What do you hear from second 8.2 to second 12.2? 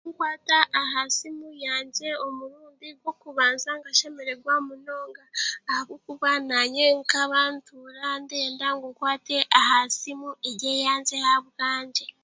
ndeenda ngu nkwate aha simu eri eyangye ahabwangye